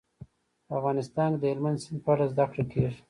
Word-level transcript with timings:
په 0.67 0.73
افغانستان 0.79 1.31
کې 1.33 1.39
د 1.41 1.43
هلمند 1.51 1.81
سیند 1.83 1.99
په 2.05 2.09
اړه 2.13 2.25
زده 2.31 2.45
کړه 2.51 2.63
کېږي. 2.71 2.97